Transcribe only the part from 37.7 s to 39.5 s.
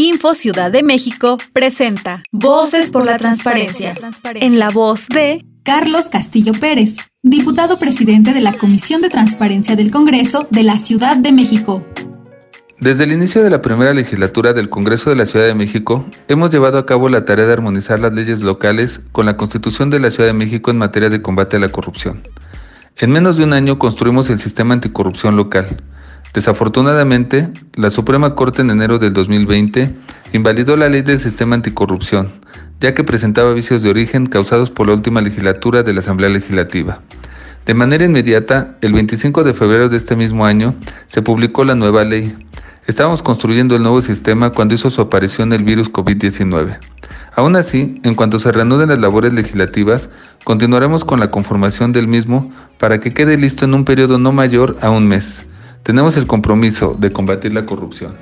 manera inmediata, el 25